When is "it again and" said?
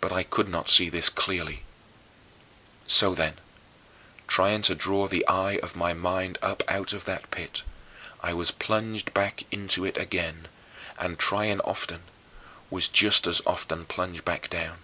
9.84-11.18